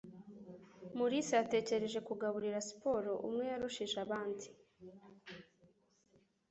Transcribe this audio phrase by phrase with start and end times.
[0.97, 4.47] Mulisa yatekereje kugaburira siporo; umwe yarushije abandi.